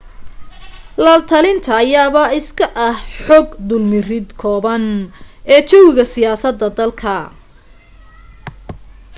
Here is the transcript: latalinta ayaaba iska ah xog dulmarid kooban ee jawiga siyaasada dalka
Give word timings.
latalinta 1.03 1.71
ayaaba 1.81 2.23
iska 2.39 2.65
ah 2.87 2.97
xog 3.25 3.47
dulmarid 3.67 4.27
kooban 4.41 4.83
ee 5.53 5.61
jawiga 5.69 6.05
siyaasada 6.13 6.67
dalka 6.77 7.15